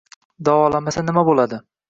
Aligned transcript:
Davolamasa 0.49 1.05
nima 1.11 1.27
bo‘ladi? 1.29 1.63